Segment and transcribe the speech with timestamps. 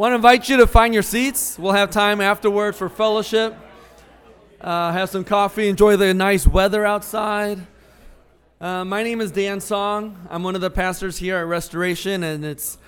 [0.00, 1.58] Want to invite you to find your seats.
[1.58, 3.54] We'll have time afterward for fellowship.
[4.58, 7.66] Uh, have some coffee, enjoy the nice weather outside.
[8.62, 10.26] Uh, my name is Dan Song.
[10.30, 12.78] I'm one of the pastors here at Restoration, and it's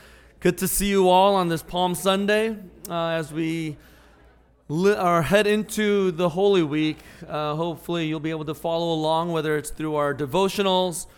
[0.40, 2.56] good to see you all on this Palm Sunday
[2.88, 3.76] uh, as we
[4.68, 6.96] li- are head into the Holy Week.
[7.28, 11.08] Uh, hopefully, you'll be able to follow along, whether it's through our devotionals,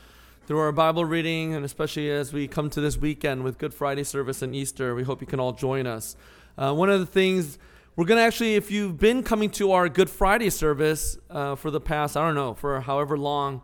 [0.46, 4.04] through our Bible reading, and especially as we come to this weekend with Good Friday
[4.04, 4.94] service and Easter.
[4.94, 6.16] We hope you can all join us.
[6.58, 7.58] Uh, one of the things
[7.96, 11.71] we're going to actually, if you've been coming to our Good Friday service uh, for
[11.71, 13.62] the past, I don't know, for however long,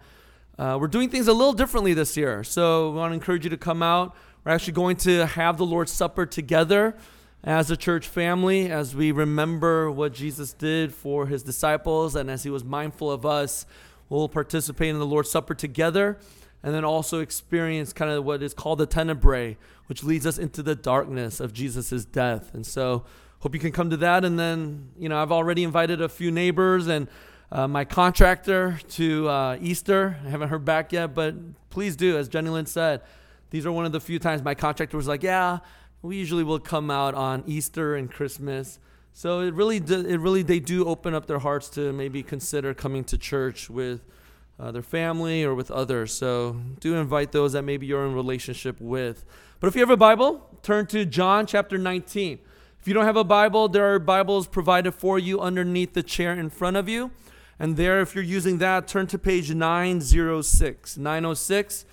[0.58, 2.42] uh, we're doing things a little differently this year.
[2.44, 4.16] So we want to encourage you to come out.
[4.44, 6.96] We're actually going to have the Lord's Supper together
[7.44, 12.42] as a church family as we remember what Jesus did for his disciples and as
[12.42, 13.66] he was mindful of us.
[14.08, 16.18] We'll participate in the Lord's Supper together
[16.62, 19.56] and then also experience kind of what is called the tenebrae,
[19.86, 22.54] which leads us into the darkness of Jesus' death.
[22.54, 23.04] And so,
[23.40, 24.24] hope you can come to that.
[24.24, 27.08] And then, you know, I've already invited a few neighbors and
[27.52, 30.18] uh, my contractor to uh, Easter.
[30.24, 31.34] I haven't heard back yet, but
[31.70, 33.02] please do, as Jenny Lynn said.
[33.50, 35.58] These are one of the few times my contractor was like, "Yeah,
[36.02, 38.78] we usually will come out on Easter and Christmas."
[39.12, 43.02] So it really, it really, they do open up their hearts to maybe consider coming
[43.04, 44.02] to church with
[44.60, 46.12] uh, their family or with others.
[46.12, 49.24] So do invite those that maybe you're in relationship with.
[49.58, 52.38] But if you have a Bible, turn to John chapter 19.
[52.80, 56.32] If you don't have a Bible, there are Bibles provided for you underneath the chair
[56.32, 57.10] in front of you.
[57.58, 60.96] And there, if you're using that, turn to page 906.
[60.96, 61.84] 906.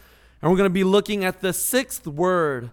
[0.41, 2.71] And we're going to be looking at the sixth word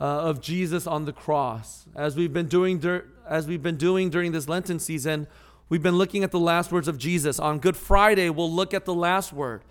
[0.00, 1.86] uh, of Jesus on the cross.
[1.96, 5.26] As we've been doing, dur- as we've been doing during this Lenten season,
[5.68, 7.38] we've been looking at the last words of Jesus.
[7.38, 9.62] On Good Friday, we'll look at the last word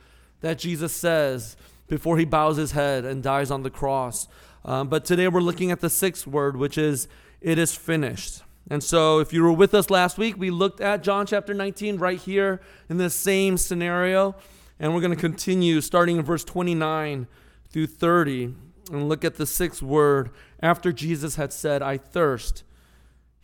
[0.41, 4.27] that Jesus says before he bows his head and dies on the cross.
[4.65, 7.07] Um, but today we're looking at the sixth word, which is,
[7.41, 8.41] It is finished.
[8.69, 11.97] And so, if you were with us last week, we looked at John chapter 19
[11.97, 12.59] right here
[12.89, 14.35] in the same scenario.
[14.79, 17.27] And we're going to continue starting in verse 29
[17.69, 18.53] through 30
[18.91, 20.31] and look at the sixth word.
[20.61, 22.63] After Jesus had said, I thirst,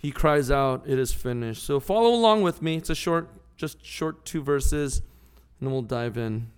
[0.04, 1.64] he cries out, It is finished.
[1.64, 2.76] So, follow along with me.
[2.76, 6.52] It's a short, just short two verses, and then we'll dive in.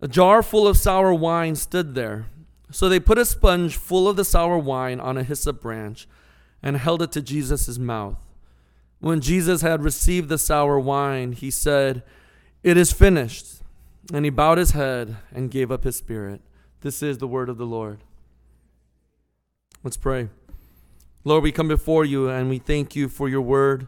[0.00, 2.26] A jar full of sour wine stood there.
[2.70, 6.06] So they put a sponge full of the sour wine on a hyssop branch
[6.62, 8.16] and held it to Jesus' mouth.
[9.00, 12.02] When Jesus had received the sour wine, he said,
[12.62, 13.62] It is finished.
[14.12, 16.40] And he bowed his head and gave up his spirit.
[16.80, 18.04] This is the word of the Lord.
[19.82, 20.28] Let's pray.
[21.28, 23.86] Lord, we come before you and we thank you for your word.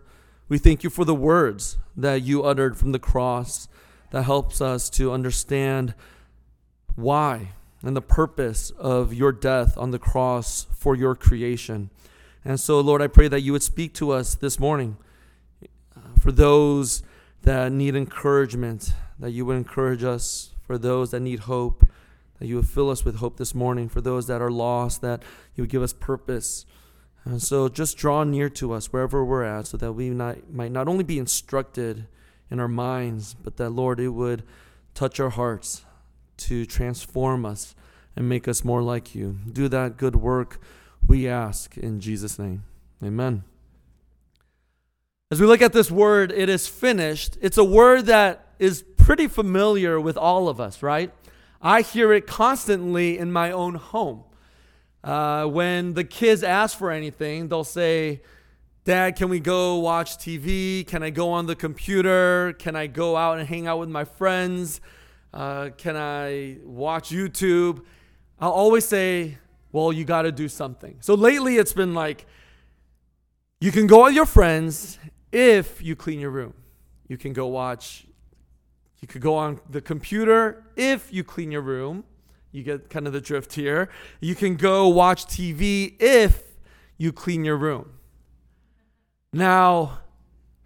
[0.50, 3.66] We thank you for the words that you uttered from the cross
[4.10, 5.94] that helps us to understand
[6.96, 7.52] why
[7.82, 11.88] and the purpose of your death on the cross for your creation.
[12.44, 14.98] And so, Lord, I pray that you would speak to us this morning.
[15.96, 17.02] Uh, for those
[17.44, 20.50] that need encouragement, that you would encourage us.
[20.66, 21.86] For those that need hope,
[22.38, 23.88] that you would fill us with hope this morning.
[23.88, 25.22] For those that are lost, that
[25.56, 26.66] you would give us purpose.
[27.24, 30.72] And so just draw near to us wherever we're at so that we not, might
[30.72, 32.06] not only be instructed
[32.50, 34.42] in our minds, but that, Lord, it would
[34.94, 35.84] touch our hearts
[36.38, 37.74] to transform us
[38.16, 39.38] and make us more like you.
[39.52, 40.60] Do that good work
[41.06, 42.64] we ask in Jesus' name.
[43.02, 43.44] Amen.
[45.30, 47.38] As we look at this word, it is finished.
[47.40, 51.12] It's a word that is pretty familiar with all of us, right?
[51.62, 54.24] I hear it constantly in my own home.
[55.02, 58.20] Uh, when the kids ask for anything, they'll say,
[58.84, 60.86] Dad, can we go watch TV?
[60.86, 62.54] Can I go on the computer?
[62.58, 64.80] Can I go out and hang out with my friends?
[65.32, 67.84] Uh, can I watch YouTube?
[68.38, 69.38] I'll always say,
[69.72, 70.96] well, you got to do something.
[71.00, 72.26] So lately it's been like,
[73.60, 74.98] you can go with your friends
[75.30, 76.54] if you clean your room.
[77.06, 78.06] You can go watch,
[79.00, 82.04] you could go on the computer if you clean your room.
[82.52, 83.88] You get kind of the drift here.
[84.20, 86.42] You can go watch TV if
[86.98, 87.92] you clean your room.
[89.32, 90.00] Now,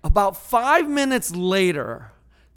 [0.03, 2.13] about five minutes later,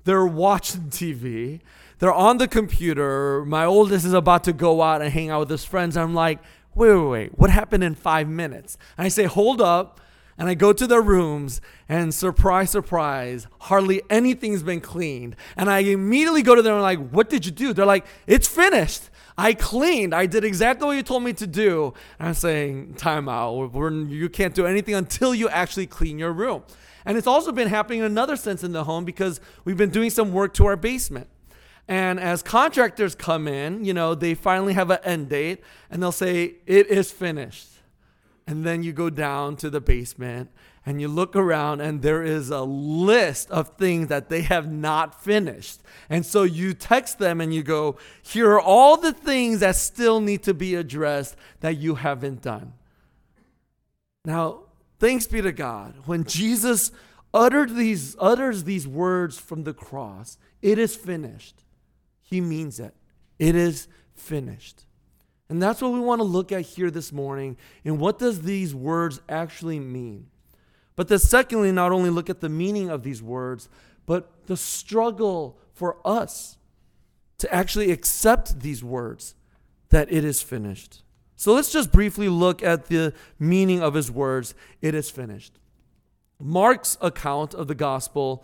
[0.06, 1.62] they're watching TV
[2.00, 3.44] they're on the computer.
[3.46, 5.98] My oldest is about to go out and hang out with his friends.
[5.98, 6.40] I'm like,
[6.75, 8.78] wait, wait, wait, what happened in five minutes?
[8.98, 10.02] And I say, hold up.
[10.40, 15.36] And I go to their rooms, and surprise, surprise, hardly anything's been cleaned.
[15.56, 17.74] And I immediately go to them and I'm like, what did you do?
[17.74, 19.10] They're like, it's finished.
[19.38, 20.16] I cleaned.
[20.16, 21.94] I did exactly what you told me to do.
[22.18, 23.72] And I'm saying, time out.
[23.72, 26.63] We're, you can't do anything until you actually clean your room.
[27.06, 30.10] And it's also been happening in another sense in the home because we've been doing
[30.10, 31.28] some work to our basement.
[31.88, 36.12] And as contractors come in, you know, they finally have an end date and they'll
[36.12, 37.69] say, it is finished.
[38.45, 40.50] And then you go down to the basement
[40.88, 45.22] and you look around, and there is a list of things that they have not
[45.22, 45.81] finished.
[46.10, 50.22] And so you text them and you go, Here are all the things that still
[50.22, 52.72] need to be addressed that you haven't done.
[54.24, 54.62] Now,
[54.98, 55.94] thanks be to God.
[56.06, 56.94] When Jesus
[57.33, 61.66] uttered these, utters these words from the cross, it is finished.
[62.22, 62.95] He means it.
[63.38, 64.86] It is finished.
[65.50, 67.57] And that's what we want to look at here this morning.
[67.83, 70.28] And what does these words actually mean?
[70.98, 73.70] But then, secondly, not only look at the meaning of these words,
[74.06, 76.58] but the struggle for us
[77.38, 79.36] to actually accept these words
[79.90, 81.04] that it is finished.
[81.36, 85.60] So let's just briefly look at the meaning of his words, it is finished.
[86.40, 88.44] Mark's account of the gospel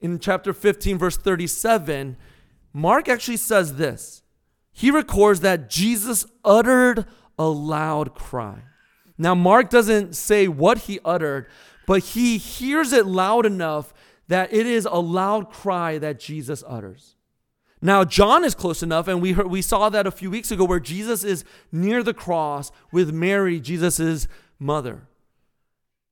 [0.00, 2.16] in chapter 15, verse 37,
[2.72, 4.22] Mark actually says this.
[4.72, 7.06] He records that Jesus uttered
[7.38, 8.60] a loud cry.
[9.16, 11.48] Now, Mark doesn't say what he uttered,
[11.88, 13.94] but he hears it loud enough
[14.28, 17.16] that it is a loud cry that Jesus utters.
[17.80, 20.66] Now, John is close enough, and we, heard, we saw that a few weeks ago
[20.66, 25.08] where Jesus is near the cross with Mary, Jesus' mother.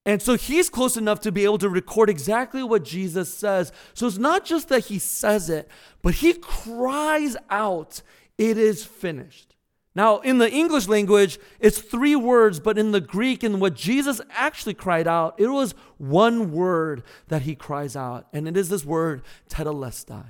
[0.07, 3.71] And so he's close enough to be able to record exactly what Jesus says.
[3.93, 5.69] So it's not just that he says it,
[6.01, 8.01] but he cries out,
[8.39, 9.56] It is finished.
[9.97, 14.21] Now, in the English language, it's three words, but in the Greek, and what Jesus
[14.31, 18.85] actually cried out, it was one word that he cries out, and it is this
[18.85, 20.27] word, tetelestai.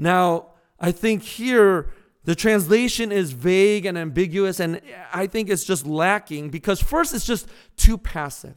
[0.00, 0.46] Now,
[0.80, 1.90] I think here
[2.24, 4.80] the translation is vague and ambiguous, and
[5.12, 8.56] I think it's just lacking because, first, it's just too passive.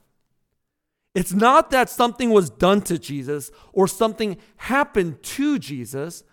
[1.13, 6.23] It's not that something was done to Jesus or something happened to Jesus,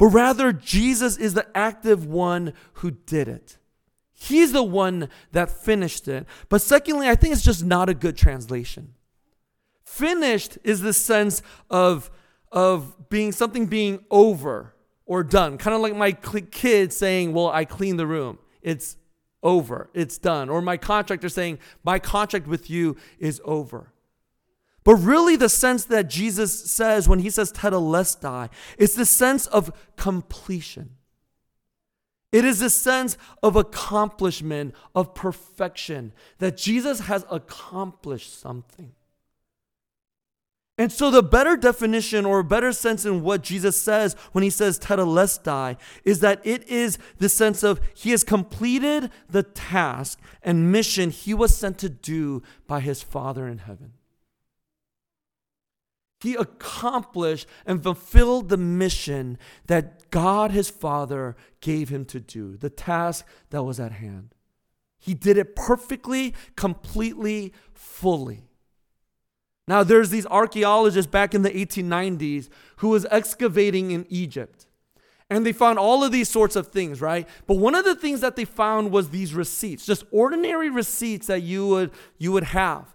[0.00, 3.58] but rather, Jesus is the active one who did it.
[4.14, 6.24] He's the one that finished it.
[6.48, 8.94] But secondly, I think it's just not a good translation.
[9.84, 12.10] Finished is the sense of,
[12.50, 14.74] of being something being over
[15.04, 15.58] or done.
[15.58, 18.38] Kind of like my kid saying, Well, I cleaned the room.
[18.62, 18.96] It's
[19.42, 20.48] over, it's done.
[20.48, 23.92] Or my contractor saying, My contract with you is over.
[24.84, 28.48] But really, the sense that Jesus says when he says tetelestai,
[28.78, 30.96] is the sense of completion.
[32.32, 38.92] It is the sense of accomplishment, of perfection, that Jesus has accomplished something.
[40.78, 44.78] And so, the better definition or better sense in what Jesus says when he says
[44.78, 51.10] tetelestai is that it is the sense of he has completed the task and mission
[51.10, 53.92] he was sent to do by his Father in heaven.
[56.20, 62.70] He accomplished and fulfilled the mission that God his Father gave him to do, the
[62.70, 64.34] task that was at hand.
[64.98, 68.42] He did it perfectly, completely, fully.
[69.66, 74.66] Now, there's these archaeologists back in the 1890s who was excavating in Egypt.
[75.30, 77.26] And they found all of these sorts of things, right?
[77.46, 81.42] But one of the things that they found was these receipts, just ordinary receipts that
[81.42, 82.92] you would, you would have.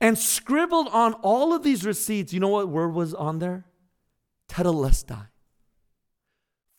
[0.00, 3.66] And scribbled on all of these receipts, you know what word was on there?
[4.48, 5.26] Tetelestai.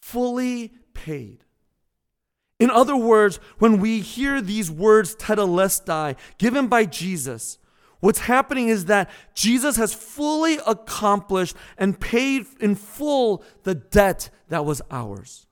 [0.01, 1.44] Fully paid.
[2.60, 7.58] In other words, when we hear these words tetelestai given by Jesus,
[8.00, 14.65] What's happening is that Jesus has fully accomplished and paid in full the debt that
[14.65, 15.48] was ours.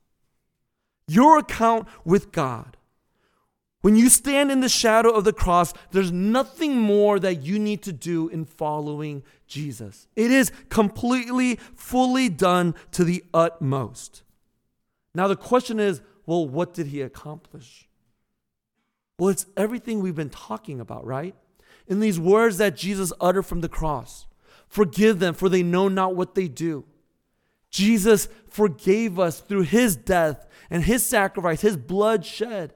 [1.08, 2.77] Your account with God.
[3.88, 7.84] When you stand in the shadow of the cross, there's nothing more that you need
[7.84, 10.10] to do in following Jesus.
[10.14, 14.24] It is completely, fully done to the utmost.
[15.16, 17.88] Now, the question is well, what did he accomplish?
[19.18, 21.34] Well, it's everything we've been talking about, right?
[21.88, 24.28] in these words that Jesus uttered from the cross
[24.68, 26.84] Forgive them, for they know not what they do.
[27.72, 32.74] Jesus forgave us through his death and his sacrifice, his blood shed.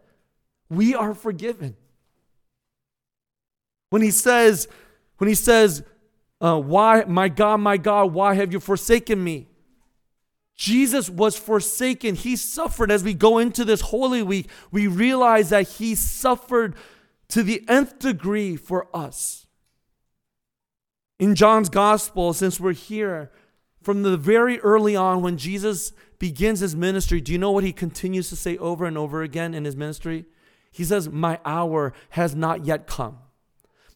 [0.72, 1.76] We are forgiven.
[3.90, 4.70] When he says,
[5.18, 5.84] when he says,
[6.40, 9.48] uh, why, my God, my God, why have you forsaken me?
[10.56, 12.16] Jesus was forsaken.
[12.16, 14.50] He suffered as we go into this Holy Week.
[14.72, 16.76] We realize that he suffered
[17.28, 19.48] to the nth degree for us.
[21.20, 23.30] In John's gospel, since we're here,
[23.82, 27.74] from the very early on when Jesus begins his ministry, do you know what he
[27.74, 30.26] continues to say over and over again in his ministry?
[30.72, 33.20] He says, My hour has not yet come.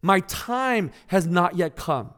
[0.02, 2.14] My time has not yet come.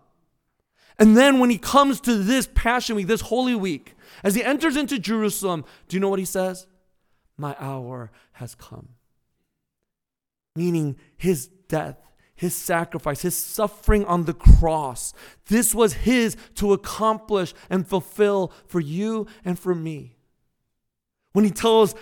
[0.99, 4.75] And then when he comes to this Passion Week, this Holy Week, as he enters
[4.75, 6.67] into Jerusalem, do you know what he says?
[7.37, 8.89] My hour has come.
[10.55, 11.97] meaning his death,
[12.35, 15.13] his sacrifice, his suffering on the cross.
[15.47, 20.17] This was his to accomplish and fulfill for you and for me.
[21.33, 21.93] When he tells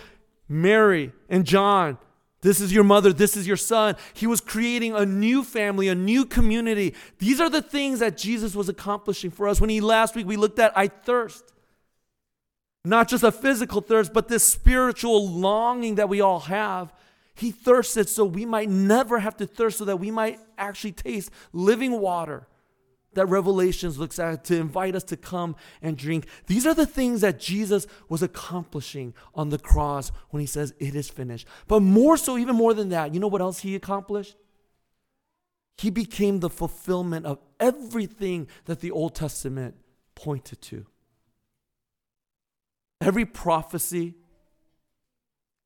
[0.48, 1.98] Mary and John,
[2.46, 3.96] this is your mother, this is your son.
[4.14, 6.94] He was creating a new family, a new community.
[7.18, 9.60] These are the things that Jesus was accomplishing for us.
[9.60, 11.52] When he last week we looked at I thirst.
[12.84, 16.92] Not just a physical thirst, but this spiritual longing that we all have.
[17.34, 21.32] He thirsted so we might never have to thirst, so that we might actually taste
[21.52, 22.46] living water
[23.16, 26.26] that Revelations looks at to invite us to come and drink.
[26.46, 30.94] These are the things that Jesus was accomplishing on the cross when he says, It
[30.94, 31.46] is finished.
[31.66, 34.36] But more so, even more than that, you know what else he accomplished?
[35.78, 39.74] He became the fulfillment of everything that the Old Testament
[40.14, 40.86] pointed to.
[43.00, 44.14] Every prophecy,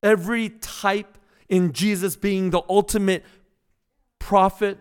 [0.02, 3.24] every type in Jesus being the ultimate
[4.18, 4.78] prophet,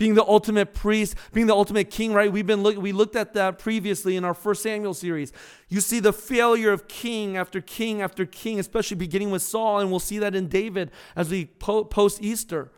[0.00, 2.32] being the ultimate priest, being the ultimate king, right?
[2.32, 5.30] We've been look, we looked at that previously in our first Samuel series.
[5.68, 9.90] You see the failure of king after king after king, especially beginning with Saul, and
[9.90, 12.72] we'll see that in David as we po- post Easter.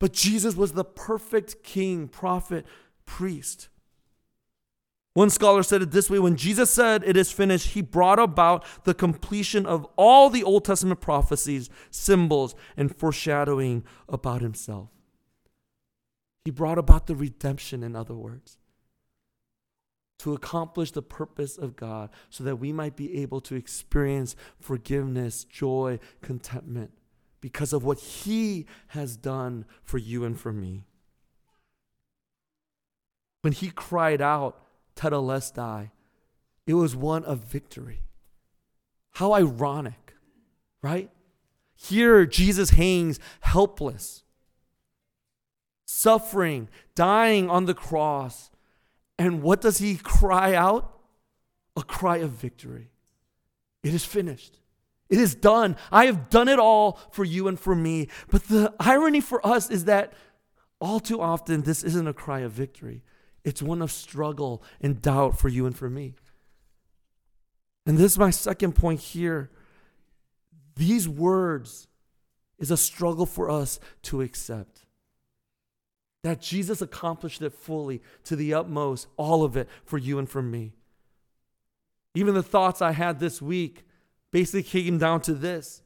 [0.00, 2.66] But Jesus was the perfect king, prophet,
[3.06, 3.68] priest.
[5.14, 8.64] One scholar said it this way when Jesus said, It is finished, he brought about
[8.82, 14.88] the completion of all the Old Testament prophecies, symbols, and foreshadowing about himself.
[16.44, 18.58] He brought about the redemption, in other words,
[20.20, 25.44] to accomplish the purpose of God so that we might be able to experience forgiveness,
[25.44, 26.92] joy, contentment
[27.40, 30.84] because of what he has done for you and for me.
[33.42, 34.62] When he cried out,
[34.96, 35.90] tetelestai.
[36.66, 38.02] It was one of victory.
[39.12, 40.14] How ironic,
[40.82, 41.10] right?
[41.74, 44.22] Here, Jesus hangs helpless,
[45.90, 48.50] suffering, dying on the cross.
[49.18, 50.98] And what does he cry out?
[51.76, 52.90] A cry of victory.
[53.82, 54.58] It is finished.
[55.08, 55.76] It is done.
[55.90, 58.08] I have done it all for you and for me.
[58.30, 60.12] But the irony for us is that
[60.80, 63.02] all too often, this isn't a cry of victory.
[63.44, 66.14] It's one of struggle and doubt for you and for me.
[67.84, 69.50] And this is my second point here.
[70.76, 71.88] These words
[72.58, 74.79] is a struggle for us to accept.
[76.22, 80.42] That Jesus accomplished it fully to the utmost, all of it for you and for
[80.42, 80.72] me.
[82.14, 83.84] Even the thoughts I had this week
[84.30, 85.82] basically came down to this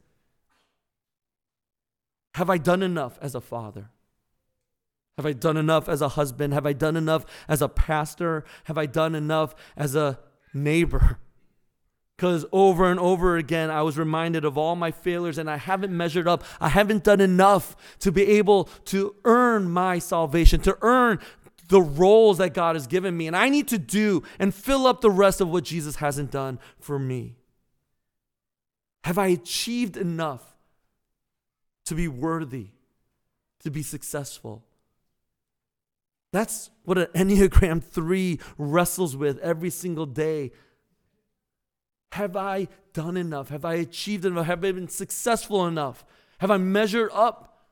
[2.35, 3.91] Have I done enough as a father?
[5.17, 6.53] Have I done enough as a husband?
[6.53, 8.45] Have I done enough as a pastor?
[8.65, 10.19] Have I done enough as a
[10.53, 11.19] neighbor?
[12.25, 15.95] Because over and over again, I was reminded of all my failures and I haven't
[15.95, 16.43] measured up.
[16.59, 21.19] I haven't done enough to be able to earn my salvation, to earn
[21.69, 23.27] the roles that God has given me.
[23.27, 26.59] And I need to do and fill up the rest of what Jesus hasn't done
[26.81, 27.37] for me.
[29.05, 30.57] Have I achieved enough
[31.85, 32.69] to be worthy,
[33.61, 34.65] to be successful?
[36.33, 40.53] That's what an Enneagram 3 wrestles with every single day.
[42.15, 43.49] Have I done enough?
[43.49, 44.47] Have I achieved enough?
[44.47, 46.05] Have I been successful enough?
[46.39, 47.67] Have I measured up?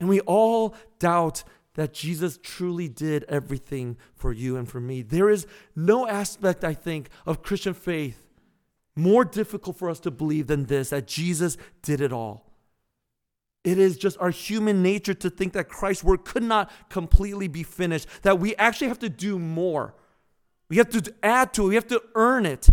[0.00, 1.44] And we all doubt
[1.74, 5.02] that Jesus truly did everything for you and for me.
[5.02, 5.46] There is
[5.76, 8.26] no aspect, I think, of Christian faith
[8.96, 12.50] more difficult for us to believe than this that Jesus did it all.
[13.62, 17.62] It is just our human nature to think that Christ's work could not completely be
[17.62, 19.94] finished, that we actually have to do more.
[20.72, 22.70] We have to add to it, we have to earn it.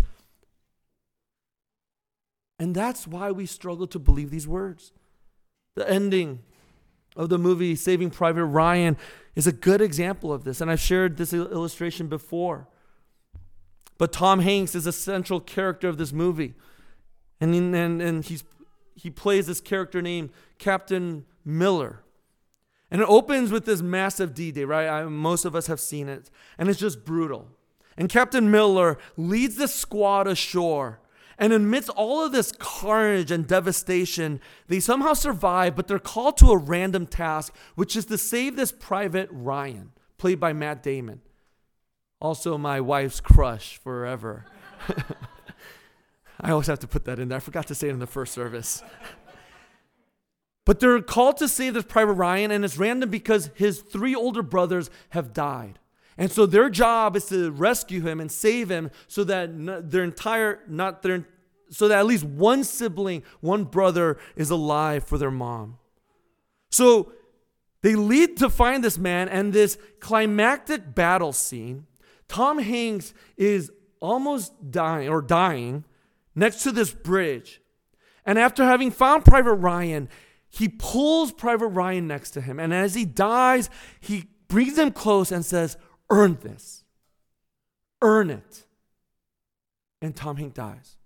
[2.58, 4.92] And that's why we struggle to believe these words.
[5.76, 6.38] The ending
[7.14, 8.96] of the movie Saving Private Ryan
[9.34, 12.68] is a good example of this, and I've shared this illustration before.
[13.98, 16.54] But Tom Hanks is a central character of this movie.
[17.38, 18.44] And, and, and he's
[18.94, 22.00] he plays this character named Captain Miller.
[22.90, 24.88] And it opens with this massive D Day, right?
[24.88, 26.30] I, most of us have seen it.
[26.56, 27.48] And it's just brutal.
[27.96, 31.00] And Captain Miller leads the squad ashore.
[31.38, 36.50] And amidst all of this carnage and devastation, they somehow survive, but they're called to
[36.50, 41.22] a random task, which is to save this private Ryan, played by Matt Damon.
[42.20, 44.44] Also, my wife's crush forever.
[46.40, 47.36] I always have to put that in there.
[47.36, 48.82] I forgot to say it in the first service.
[50.66, 54.42] but they're called to save this Private Ryan, and it's random because his three older
[54.42, 55.79] brothers have died.
[56.20, 60.60] And so their job is to rescue him and save him so that their entire,
[60.68, 61.26] not their,
[61.70, 65.78] so that at least one sibling, one brother is alive for their mom.
[66.70, 67.12] So
[67.80, 71.86] they lead to find this man and this climactic battle scene.
[72.28, 75.86] Tom Hanks is almost dying or dying
[76.34, 77.62] next to this bridge.
[78.26, 80.10] And after having found Private Ryan,
[80.50, 82.60] he pulls Private Ryan next to him.
[82.60, 85.78] And as he dies, he brings him close and says,
[86.10, 86.84] Earn this.
[88.02, 88.66] Earn it.
[90.02, 90.96] And Tom Hanks dies.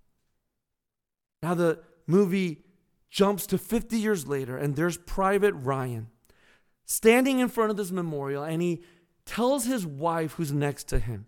[1.43, 2.65] Now the movie
[3.11, 6.09] jumps to 50 years later, and there's Private Ryan
[6.87, 8.83] standing in front of this memorial, and he
[9.27, 11.27] tells his wife, who's next to him,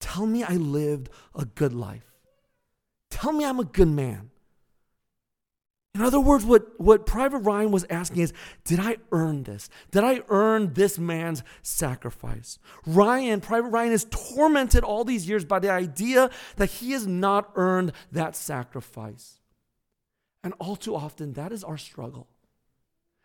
[0.00, 2.12] Tell me I lived a good life.
[3.10, 4.30] Tell me I'm a good man.
[5.96, 8.34] In other words, what, what Private Ryan was asking is
[8.64, 9.70] Did I earn this?
[9.92, 12.58] Did I earn this man's sacrifice?
[12.86, 17.50] Ryan, Private Ryan, is tormented all these years by the idea that he has not
[17.54, 19.40] earned that sacrifice.
[20.44, 22.28] And all too often, that is our struggle.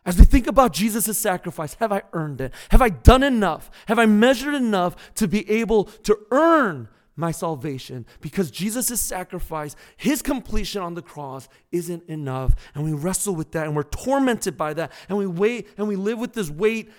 [0.05, 2.53] As we think about Jesus' sacrifice, have I earned it?
[2.69, 3.69] Have I done enough?
[3.87, 10.21] Have I measured enough to be able to earn my salvation because Jesus' sacrifice, his
[10.21, 12.55] completion on the cross, isn't enough.
[12.73, 14.91] And we wrestle with that and we're tormented by that.
[15.09, 16.89] And we wait and we live with this weight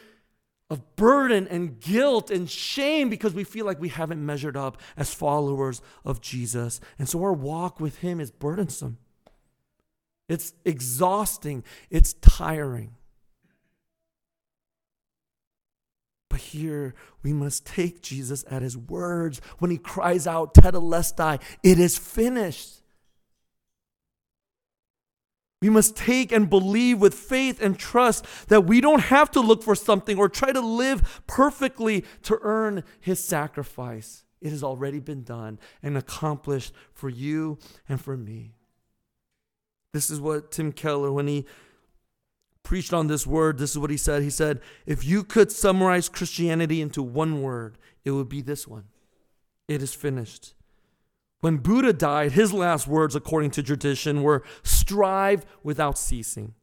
[0.72, 5.12] of burden and guilt and shame because we feel like we haven't measured up as
[5.12, 6.80] followers of Jesus.
[6.98, 8.98] And so our walk with him is burdensome,
[10.28, 12.94] it's exhausting, it's tiring.
[16.32, 21.78] But here we must take Jesus at his words when he cries out, Tetelestai, it
[21.78, 22.80] is finished.
[25.60, 29.62] We must take and believe with faith and trust that we don't have to look
[29.62, 34.24] for something or try to live perfectly to earn his sacrifice.
[34.40, 37.58] It has already been done and accomplished for you
[37.90, 38.54] and for me.
[39.92, 41.44] This is what Tim Keller, when he
[42.62, 44.22] preached on this word, this is what he said.
[44.22, 48.84] He said, If you could summarize Christianity into one word, it would be this one
[49.68, 50.54] It is finished.
[51.40, 56.54] When Buddha died, his last words, according to tradition, were strive without ceasing.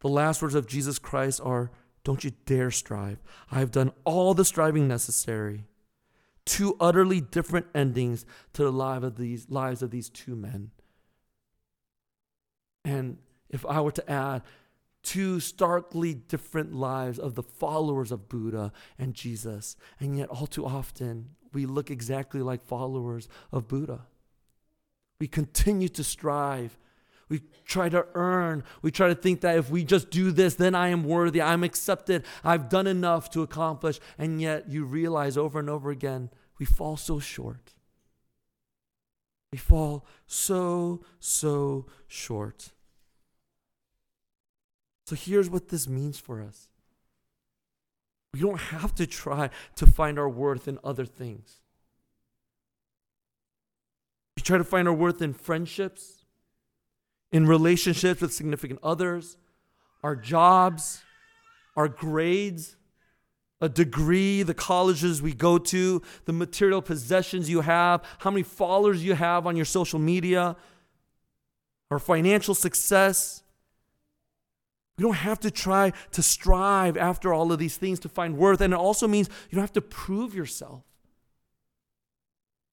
[0.00, 1.72] The last words of Jesus Christ are,
[2.04, 3.18] Don't you dare strive.
[3.50, 5.64] I have done all the striving necessary.
[6.46, 10.70] Two utterly different endings to the life of these, lives of these two men.
[12.84, 13.18] And
[13.50, 14.42] if I were to add,
[15.02, 19.76] two starkly different lives of the followers of Buddha and Jesus.
[19.98, 24.06] And yet, all too often, we look exactly like followers of Buddha.
[25.18, 26.78] We continue to strive.
[27.28, 28.64] We try to earn.
[28.82, 31.40] We try to think that if we just do this, then I am worthy.
[31.40, 32.24] I'm accepted.
[32.42, 34.00] I've done enough to accomplish.
[34.18, 37.74] And yet, you realize over and over again, we fall so short.
[39.52, 42.70] We fall so, so short.
[45.10, 46.68] So here's what this means for us
[48.32, 51.56] we don't have to try to find our worth in other things.
[54.36, 56.24] We try to find our worth in friendships,
[57.32, 59.36] in relationships with significant others,
[60.04, 61.02] our jobs,
[61.76, 62.76] our grades,
[63.60, 69.04] a degree, the colleges we go to, the material possessions you have, how many followers
[69.04, 70.54] you have on your social media,
[71.90, 73.42] our financial success.
[75.00, 78.60] You don't have to try to strive after all of these things to find worth.
[78.60, 80.82] And it also means you don't have to prove yourself.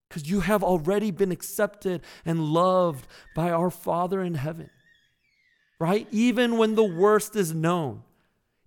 [0.09, 4.69] Because you have already been accepted and loved by our Father in heaven.
[5.79, 6.05] Right?
[6.11, 8.03] Even when the worst is known,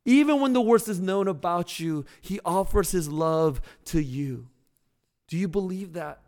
[0.07, 4.49] even when the worst is known about you, He offers His love to you.
[5.29, 6.23] Do you believe that?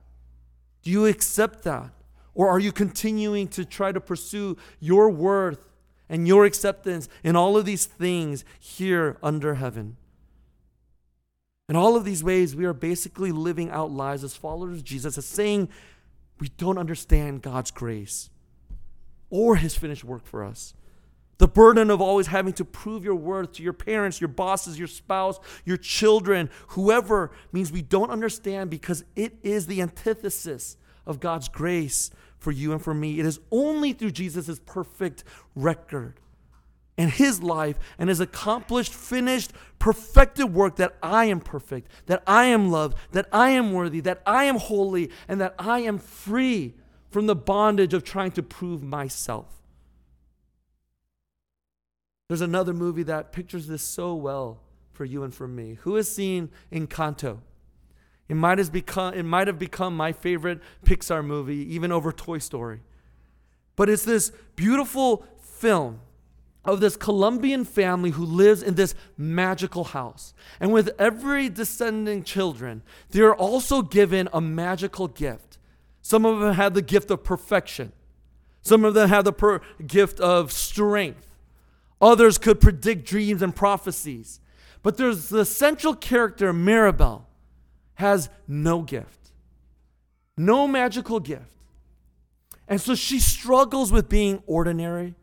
[0.82, 1.92] Do you accept that?
[2.34, 5.71] Or are you continuing to try to pursue your worth
[6.12, 9.96] and your acceptance in all of these things here under heaven.
[11.70, 15.16] In all of these ways, we are basically living out lives as followers of Jesus,
[15.16, 15.70] as saying
[16.38, 18.28] we don't understand God's grace
[19.30, 20.74] or his finished work for us.
[21.38, 24.88] The burden of always having to prove your worth to your parents, your bosses, your
[24.88, 31.48] spouse, your children, whoever, means we don't understand because it is the antithesis of God's
[31.48, 32.10] grace
[32.42, 33.20] for you and for me.
[33.20, 35.22] It is only through Jesus' perfect
[35.54, 36.18] record
[36.98, 42.46] and his life and his accomplished, finished, perfected work that I am perfect, that I
[42.46, 46.74] am loved, that I am worthy, that I am holy, and that I am free
[47.10, 49.62] from the bondage of trying to prove myself.
[52.28, 55.78] There's another movie that pictures this so well for you and for me.
[55.82, 57.38] Who has seen Encanto?
[58.32, 62.38] It might have become it might have become my favorite Pixar movie, even over Toy
[62.38, 62.80] Story.
[63.76, 66.00] But it's this beautiful film
[66.64, 70.32] of this Colombian family who lives in this magical house.
[70.60, 75.58] And with every descending children, they are also given a magical gift.
[76.00, 77.92] Some of them have the gift of perfection.
[78.62, 81.36] Some of them have the per- gift of strength.
[82.00, 84.40] Others could predict dreams and prophecies.
[84.82, 87.28] But there's the central character, Mirabel,
[87.94, 89.30] has no gift,
[90.36, 91.56] no magical gift.
[92.68, 95.14] And so she struggles with being ordinary.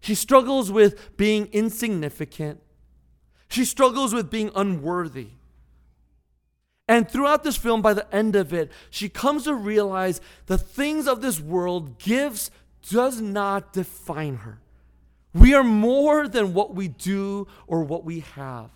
[0.00, 2.60] She struggles with being insignificant.
[3.48, 5.28] She struggles with being unworthy.
[6.88, 11.08] And throughout this film, by the end of it, she comes to realize the things
[11.08, 12.50] of this world gives
[12.88, 14.60] does not define her.
[15.34, 18.70] We are more than what we do or what we have.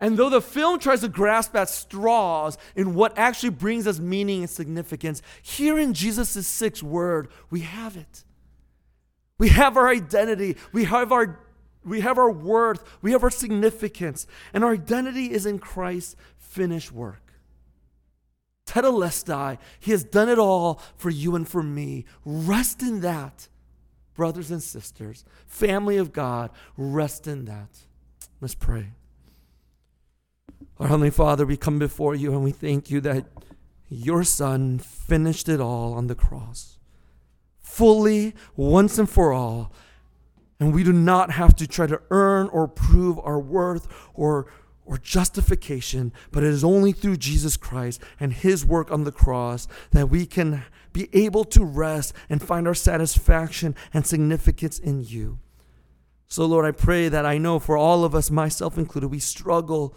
[0.00, 4.40] And though the film tries to grasp at straws in what actually brings us meaning
[4.40, 8.24] and significance, here in Jesus' sixth word, we have it.
[9.38, 10.56] We have our identity.
[10.72, 11.38] We have our
[11.82, 12.84] we have our worth.
[13.00, 14.26] We have our significance.
[14.52, 17.32] And our identity is in Christ's finished work.
[18.66, 22.04] Tetelestai, He has done it all for you and for me.
[22.24, 23.48] Rest in that,
[24.14, 26.50] brothers and sisters, family of God.
[26.76, 27.70] Rest in that.
[28.40, 28.92] Let's pray.
[30.80, 33.26] Our Heavenly Father, we come before you and we thank you that
[33.90, 36.78] your Son finished it all on the cross,
[37.60, 39.74] fully, once and for all.
[40.58, 44.50] And we do not have to try to earn or prove our worth or,
[44.86, 49.68] or justification, but it is only through Jesus Christ and his work on the cross
[49.90, 50.64] that we can
[50.94, 55.40] be able to rest and find our satisfaction and significance in you.
[56.26, 59.94] So, Lord, I pray that I know for all of us, myself included, we struggle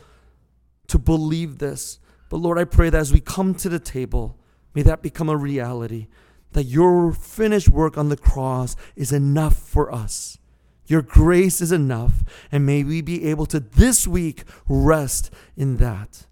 [0.88, 2.00] to believe this.
[2.30, 4.38] But Lord, I pray that as we come to the table,
[4.74, 6.08] may that become a reality.
[6.52, 10.38] That your finished work on the cross is enough for us.
[10.86, 12.24] Your grace is enough.
[12.52, 16.28] And may we be able to this week rest in that.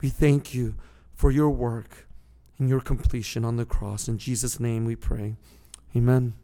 [0.00, 0.74] We thank you
[1.12, 2.08] for your work
[2.58, 4.08] and your completion on the cross.
[4.08, 5.36] In Jesus' name we pray.
[5.96, 6.34] Amen.